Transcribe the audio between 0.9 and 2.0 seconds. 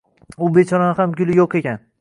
ham guli yo’q ekan